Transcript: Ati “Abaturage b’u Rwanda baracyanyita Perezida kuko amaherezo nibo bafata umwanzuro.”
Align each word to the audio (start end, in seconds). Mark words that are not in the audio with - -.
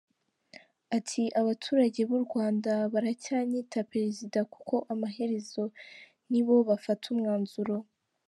Ati 0.97 1.23
“Abaturage 1.41 1.99
b’u 2.09 2.19
Rwanda 2.25 2.71
baracyanyita 2.93 3.79
Perezida 3.91 4.39
kuko 4.53 4.75
amaherezo 4.93 5.63
nibo 6.29 6.55
bafata 6.69 7.05
umwanzuro.” 7.13 7.75